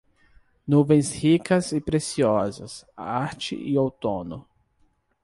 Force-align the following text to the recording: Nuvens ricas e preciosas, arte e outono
Nuvens 0.67 1.13
ricas 1.23 1.71
e 1.73 1.79
preciosas, 1.79 2.83
arte 2.97 3.53
e 3.55 3.77
outono 3.77 4.47